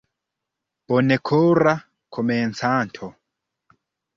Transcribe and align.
Bonkora 0.91 1.75
Komencanto. 2.17 3.05